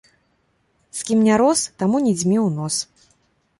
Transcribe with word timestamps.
З 0.99 1.03
кім 1.09 1.19
не 1.27 1.35
рос, 1.43 1.61
таму 1.83 1.97
не 2.09 2.13
дзьмі 2.19 2.37
ў 2.47 2.49
нос. 2.59 2.75